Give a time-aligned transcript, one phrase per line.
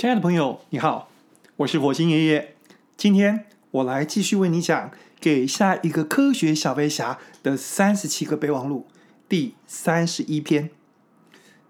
[0.00, 1.10] 亲爱的朋友，你好，
[1.56, 2.54] 我是火星爷爷。
[2.96, 8.88] 今天我来继续为你讲《给下一个科学小飞侠的三十七个备忘录》
[9.28, 10.70] 第三十一篇：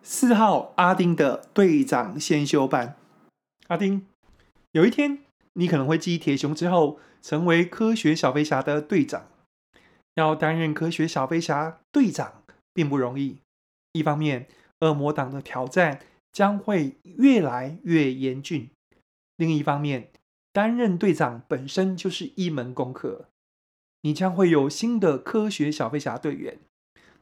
[0.04, 2.94] 四号阿丁的队长先修班。
[3.66, 4.06] 阿丁，
[4.70, 5.18] 有一天
[5.54, 9.26] 你可能会继铁雄之后，成为科学小飞侠的队长。
[10.14, 13.38] 要担任科学小飞侠队长并不容易，
[13.90, 14.46] 一方面，
[14.82, 15.98] 恶魔党的挑战。
[16.32, 18.70] 将会越来越严峻。
[19.36, 20.10] 另一方面，
[20.52, 23.28] 担任队长本身就是一门功课。
[24.02, 26.58] 你将会有新的科学小飞侠队员，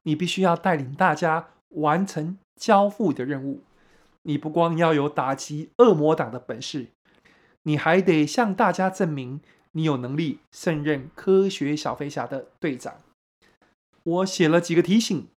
[0.04, 3.62] 你必须要带领大家完成交付的任务。
[4.22, 6.88] 你不光要有打击恶魔党的本事，
[7.62, 9.40] 你还得向大家证明
[9.72, 13.00] 你有能力胜任科学小飞侠的队长。
[14.02, 15.28] 我写了几个提醒。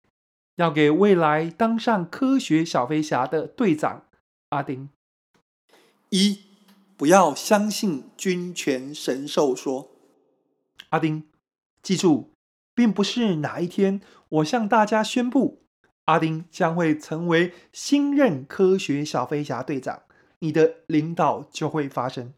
[0.56, 4.04] 要给未来当上科学小飞侠的队长
[4.50, 4.90] 阿丁。
[6.10, 6.40] 一，
[6.96, 9.90] 不要相信君权神授说。
[10.90, 11.24] 阿丁，
[11.82, 12.30] 记住，
[12.74, 15.62] 并不是哪一天我向大家宣布
[16.06, 20.02] 阿丁将会成为新任科学小飞侠队长，
[20.40, 22.34] 你的领导就会发生。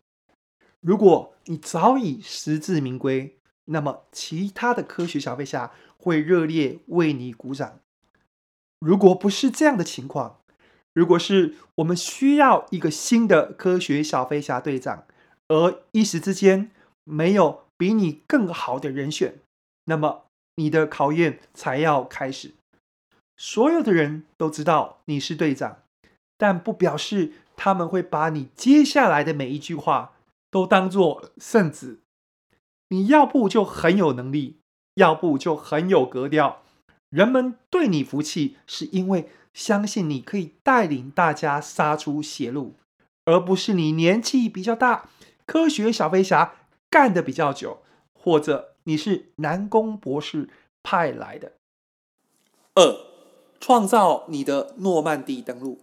[0.80, 7.80] 如果你早已实至名归，那么其他的科学小飞侠会热烈为你鼓掌。
[8.84, 10.40] 如果不是这样的情况，
[10.92, 15.04] 如果是我们需要一个新的科学小飞侠队长，
[15.46, 16.72] 而一时之间
[17.04, 19.36] 没有比你更好的人选，
[19.84, 20.24] 那么
[20.56, 22.54] 你的考验才要开始。
[23.36, 25.78] 所有的人都知道你是队长，
[26.36, 30.14] 但不表示他们会把你接下来的每一句话
[30.50, 32.00] 都当作圣旨。
[32.88, 34.56] 你要不就很有能力，
[34.94, 36.61] 要不就很有格调。
[37.12, 42.76] 人们对你服气，是因为相信你可以带领大家杀出血路，
[43.26, 45.10] 而不是你年纪比较大，
[45.44, 46.54] 科学小飞侠
[46.88, 47.82] 干得比较久，
[48.14, 50.48] 或者你是南宫博士
[50.82, 51.52] 派来的。
[52.74, 52.96] 二，
[53.60, 55.82] 创造你的诺曼底登陆。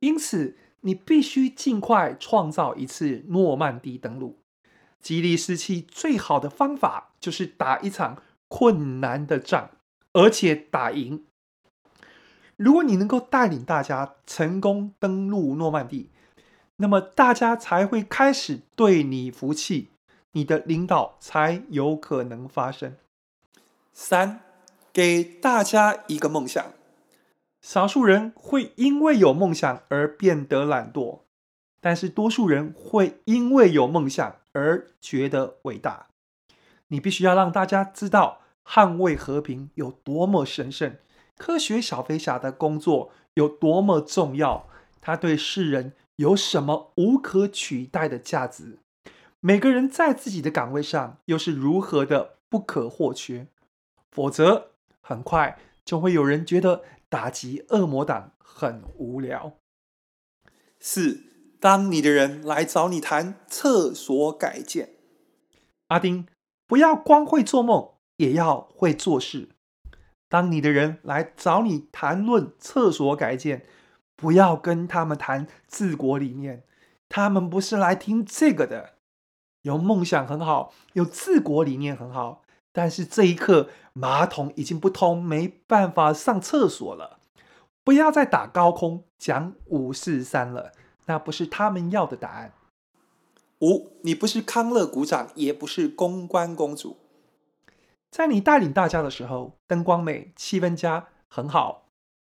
[0.00, 4.36] 因此，你必须尽快创造一次诺曼底登陆。
[5.00, 9.70] 激励士气最好的方法，就是打一场困难的仗。
[10.12, 11.24] 而且打赢。
[12.56, 16.10] 如果你能够带领大家成功登陆诺曼底，
[16.76, 19.88] 那么大家才会开始对你服气，
[20.32, 22.96] 你的领导才有可能发生。
[23.92, 24.40] 三，
[24.92, 26.72] 给大家一个梦想。
[27.60, 31.20] 少数人会因为有梦想而变得懒惰，
[31.80, 36.08] 但是多数人会因为有梦想而觉得伟大。
[36.88, 38.41] 你必须要让大家知道。
[38.64, 40.96] 捍卫和平有多么神圣，
[41.36, 44.68] 科学小飞侠的工作有多么重要，
[45.00, 48.78] 他对世人有什么无可取代的价值？
[49.40, 53.48] 每个人在自己的岗位上又是如何的不可或缺？
[54.10, 59.54] 否则，很快就会有人觉得打击恶魔党很无聊。
[60.78, 61.24] 四，
[61.58, 64.94] 当你的人来找你谈厕所改建，
[65.88, 66.26] 阿丁，
[66.66, 67.91] 不要光会做梦。
[68.22, 69.48] 也要会做事。
[70.28, 73.66] 当你的人来找你谈论厕所改建，
[74.14, 76.62] 不要跟他们谈治国理念，
[77.08, 78.94] 他们不是来听这个的。
[79.62, 87.18] 有梦想很好，有治国理念很好，但是这一刻马桶已经不通，没办法上厕所了。
[87.84, 90.72] 不要再打高空讲五四三了，
[91.06, 92.52] 那不是他们要的答案。
[93.60, 97.01] 五，你不是康乐股长，也不是公关公主。
[98.12, 101.88] 在你带领大家的时候，灯光美，气氛佳，很好。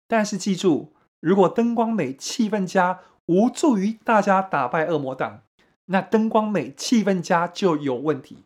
[0.09, 5.43] 但是记住，如果灯光美，气氛佳无助于大家打败恶魔党，
[5.85, 8.45] 那灯光美，气氛佳就有问题。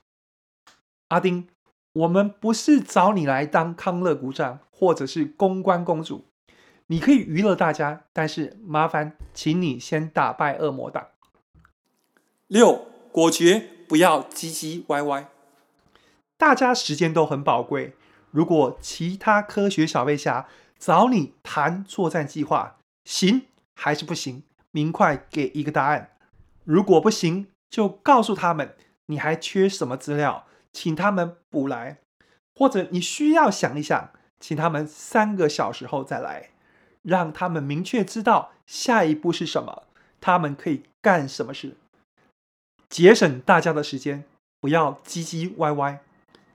[1.07, 1.47] 阿丁，
[1.93, 6.25] 我们不是找你来当康乐股长或者是公关公主，
[6.89, 11.07] 你可以娱乐大家，但是麻烦，请你先打败恶魔党。
[12.49, 15.29] 六，果决，不要唧唧歪歪。
[16.41, 17.93] 大家时间都很宝贵，
[18.31, 20.49] 如果其他科学小飞侠
[20.79, 23.43] 找你谈作战计划，行
[23.75, 24.43] 还是不行？
[24.71, 26.13] 明快给一个答案。
[26.65, 28.75] 如果不行，就告诉他们
[29.09, 31.99] 你还缺什么资料，请他们补来，
[32.55, 34.09] 或者你需要想一想，
[34.41, 36.49] 请他们三个小时后再来，
[37.03, 39.83] 让他们明确知道下一步是什么，
[40.23, 41.77] 他们可以干什么事，
[42.89, 44.25] 节省大家的时间，
[44.59, 46.01] 不要唧唧歪歪。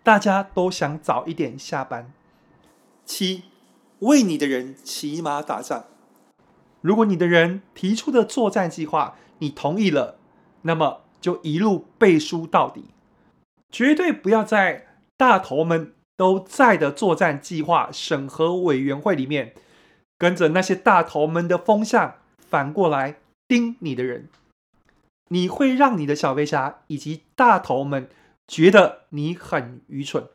[0.05, 2.13] 大家都想早一点下班。
[3.05, 3.45] 七，
[4.01, 5.85] 为你的人骑马打仗。
[6.81, 10.19] 如果你的人提出的作战计划你同意了，
[10.61, 12.85] 那么就一路背书到底，
[13.71, 14.85] 绝对不要在
[15.17, 19.55] 大头们都在的作战计划审核委员会里面，
[20.19, 23.15] 跟着那些大头们的风向反过来
[23.47, 24.29] 盯你的人，
[25.29, 28.07] 你会让你的小飞侠以及大头们
[28.47, 30.29] 觉得你很愚蠢。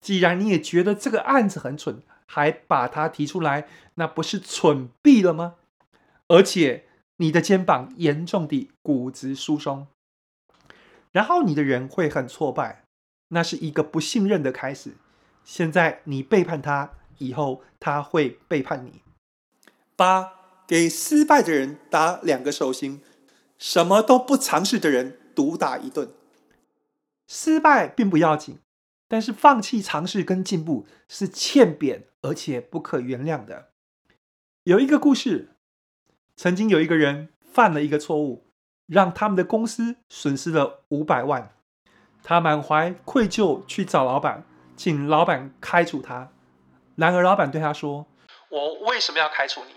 [0.00, 5.56] 既然你也觉得这个案子很蠢，还把它提出来，那不是蠢毙了吗？
[6.28, 6.84] 而且
[7.16, 9.88] 你的肩膀严重的骨质疏松，
[11.10, 12.84] 然后你的人会很挫败，
[13.28, 14.92] 那是一个不信任的开始。
[15.42, 19.00] 现在你背叛他，以后他会背叛你。
[19.96, 20.34] 八，
[20.66, 23.02] 给失败的人打两个手心，
[23.58, 26.12] 什么都不尝试的人毒打一顿。
[27.28, 28.58] 失败并不要紧。
[29.06, 33.68] 但是放弃尝试跟进步是欠扁而且不可原谅的。
[34.64, 35.56] 有一个故事，
[36.36, 38.50] 曾经有一个人犯了一个错误，
[38.86, 41.54] 让他们的公司损失了五百万。
[42.22, 44.44] 他满怀愧疚去找老板，
[44.76, 46.30] 请老板开除他。
[46.96, 48.06] 然而老板对他说
[48.50, 49.72] ：“我为什么要开除你？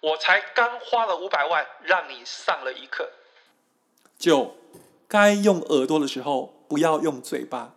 [0.00, 3.10] 我才刚花了五百万让你上了一课。”
[4.16, 4.54] 九，
[5.08, 7.74] 该用耳朵的时候，不要用嘴巴。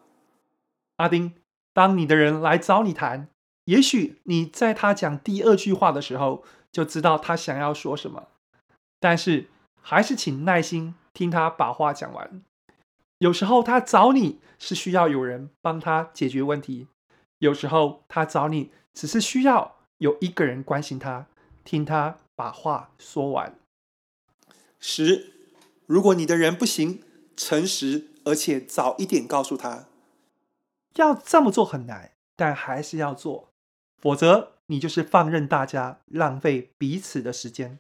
[0.98, 1.34] 阿丁，
[1.74, 3.30] 当你的人来找你谈，
[3.66, 8.28] 也许你在他讲第二句话的时候就知道他想要说什么，
[9.00, 9.48] 但是
[9.82, 12.44] 还是请耐心听他把话讲完。
[13.18, 16.88] 有时候他找你是需要有人帮他解决问题，
[17.40, 21.28] 有时候他找你只是需要有一个人关心他，
[21.64, 23.56] 听他把话说完。
[24.80, 25.34] 十，
[25.86, 27.04] 如果你的人不行，
[27.38, 29.86] 诚实而且早一点告诉他。
[30.96, 33.54] 要这么做很难，但还是要做，
[33.98, 37.80] 否则你就是放任大家浪费彼此的时间。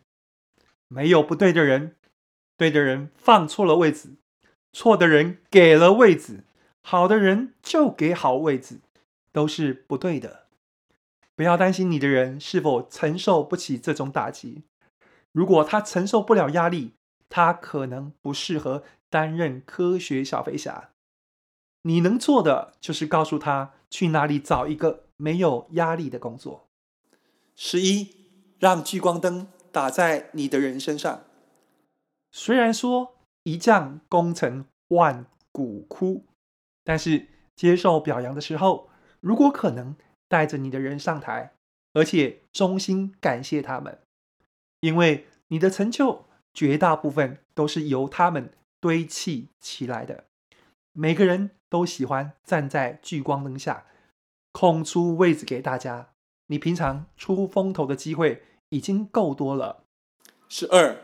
[0.87, 1.95] 没有不对的人，
[2.57, 4.15] 对的人放错了位置，
[4.71, 6.43] 错的人给了位置，
[6.81, 8.79] 好的人就给好位置，
[9.31, 10.47] 都是不对的。
[11.35, 14.63] 不要担心你的人是否承受不起这种打击。
[15.31, 16.93] 如果他承受不了压力，
[17.29, 20.89] 他可能不适合担任科学小飞侠。
[21.83, 26.67] 你能做的就是告诉他去哪里找一个没有压力的工作。
[27.55, 28.15] 十一，
[28.57, 31.23] 让聚光灯打在你的人身上。
[32.31, 36.25] 虽然说一将功成万骨枯，
[36.83, 39.95] 但是接受表扬的时候，如果可能，
[40.27, 41.53] 带着你的人上台，
[41.93, 43.99] 而且衷心感谢他们，
[44.79, 50.25] 因为你的成就绝大部分都是由他们堆砌起来的。
[50.91, 53.85] 每个人都喜欢站在聚光灯下，
[54.51, 56.09] 空出位置给大家。
[56.47, 59.85] 你平常出风头的机会已经够多了。
[60.49, 60.97] 十二，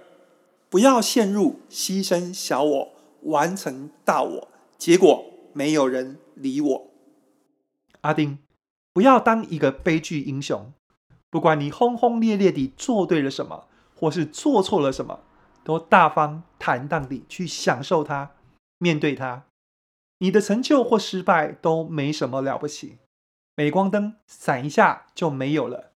[0.70, 4.48] 不要陷入牺牲小我，完成大我，
[4.78, 5.24] 结果
[5.54, 6.92] 没有人理我。
[8.02, 8.40] 阿丁，
[8.92, 10.74] 不要当一个悲剧英雄。
[11.30, 15.22] 不管你轰轰烈烈地做对了什么，或是做错了什么，
[15.68, 18.38] 都大方坦荡地去享受它，
[18.78, 19.48] 面对它。
[20.20, 23.00] 你的成就或失败都没什么了不起，
[23.54, 25.92] 镁光灯闪一下就没有了。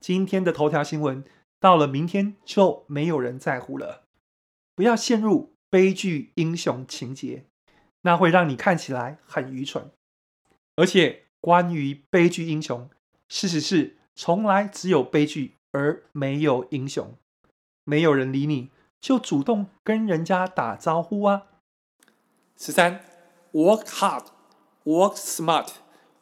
[0.00, 1.24] 今天的头条新闻
[1.58, 4.02] 到了明天就没有人在乎了。
[4.74, 7.46] 不要陷入悲剧英雄情节，
[8.02, 9.90] 那会让你看起来很愚蠢。
[10.76, 12.90] 而且，关于悲剧英雄，
[13.30, 17.14] 事实是从来只有悲剧而没有英雄。
[17.84, 18.70] 没有人理你，
[19.06, 21.44] 就主动跟人家打招呼啊。
[22.56, 23.00] 十三。
[23.52, 24.24] Work hard,
[24.84, 25.68] work smart,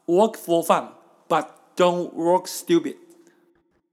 [0.04, 0.90] work for fun,
[1.26, 2.98] but don't work stupid.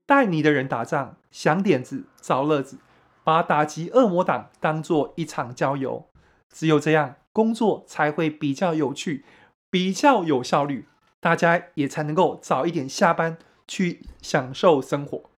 [0.05, 2.79] 带你的人打仗，想点子，找乐子，
[3.23, 6.09] 把打击恶魔党当做一场郊游。
[6.51, 9.23] 只有这样，工作才会比较有趣，
[9.69, 10.89] 比较有效率，
[11.21, 15.31] 大家也才能够早一点下班去享受生活。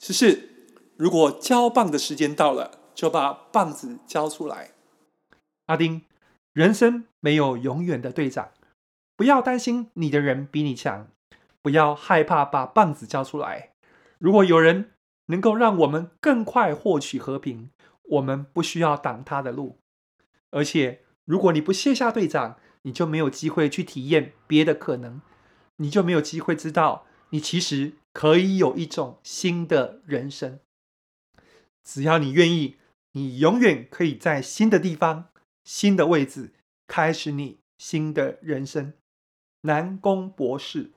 [0.00, 0.55] 十四，
[0.96, 4.70] 如果交棒的时间到了，就把棒子交出来。
[5.66, 6.02] 阿丁。
[6.52, 8.52] 人生没有永远的队长，
[9.14, 11.08] 不要担心你的人比你强，
[11.60, 13.72] 不要害怕把棒子交出来。
[14.16, 14.92] 如果有人
[15.26, 17.68] 能够让我们更快获取和平，
[18.04, 19.76] 我们不需要挡他的路。
[20.50, 25.20] 而且，如果你不卸下队长，你就没有机会去体验别的可能，
[25.76, 30.58] 你就没有机会知道你其实可以有一种新的人生。
[31.86, 32.74] 只要你愿意，
[33.12, 35.28] 你永远可以在新的地方。
[35.62, 36.52] 新的位置，
[36.88, 38.92] 开始你新的人生。
[39.60, 40.90] 南宫博士。